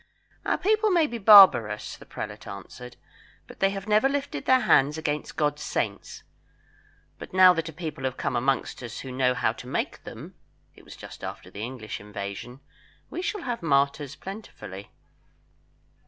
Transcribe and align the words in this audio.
"Our 0.47 0.57
people 0.57 0.89
may 0.89 1.05
be 1.05 1.19
barbarous," 1.19 1.95
the 1.95 2.07
prelate 2.07 2.47
answered, 2.47 2.97
"but 3.45 3.59
they 3.59 3.69
have 3.69 3.87
never 3.87 4.09
lifted 4.09 4.45
their 4.45 4.61
hands 4.61 4.97
against 4.97 5.35
God's 5.35 5.61
saints; 5.61 6.23
but 7.19 7.35
now 7.35 7.53
that 7.53 7.69
a 7.69 7.71
people 7.71 8.05
have 8.05 8.17
come 8.17 8.35
amongst 8.35 8.81
us 8.81 9.01
who 9.01 9.11
know 9.11 9.35
how 9.35 9.51
to 9.53 9.67
make 9.67 10.03
them 10.03 10.33
(it 10.75 10.83
was 10.83 10.95
just 10.95 11.23
after 11.23 11.51
the 11.51 11.61
English 11.61 11.99
invasion), 11.99 12.61
we 13.11 13.21
shall 13.21 13.41
have 13.43 13.61
martyrs 13.61 14.15
plentifully." 14.15 14.89